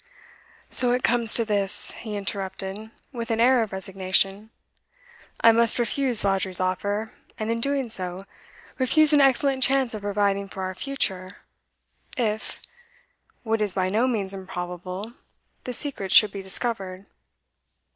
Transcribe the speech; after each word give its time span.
'So 0.71 0.93
it 0.93 1.03
comes 1.03 1.35
to 1.35 1.45
this,' 1.45 1.91
he 1.91 2.15
interrupted, 2.15 2.89
with 3.11 3.29
an 3.29 3.39
air 3.39 3.61
of 3.61 3.71
resignation. 3.71 4.49
'I 5.41 5.51
must 5.51 5.77
refuse 5.77 6.23
Vawdrey's 6.23 6.59
offer, 6.59 7.11
and, 7.37 7.51
in 7.51 7.61
doing 7.61 7.87
so, 7.87 8.25
refuse 8.79 9.13
an 9.13 9.21
excellent 9.21 9.61
chance 9.61 9.93
of 9.93 10.01
providing 10.01 10.49
for 10.49 10.63
our 10.63 10.73
future, 10.73 11.43
if 12.17 12.59
what 13.43 13.61
is 13.61 13.75
by 13.75 13.89
no 13.89 14.07
means 14.07 14.33
improbable 14.33 15.13
the 15.65 15.71
secret 15.73 16.11
should 16.11 16.31
be 16.31 16.41
discovered. 16.41 17.05